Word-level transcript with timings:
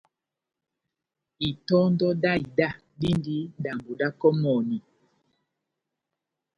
Itɔndɔ 1.49 2.07
dá 2.23 2.31
ida 2.45 2.69
dindi 2.99 3.37
dambi 3.63 3.91
da 3.99 4.07
kɔmɔni 4.19 4.77